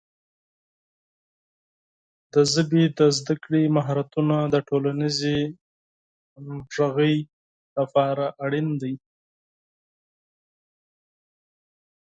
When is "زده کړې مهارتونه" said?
3.17-4.35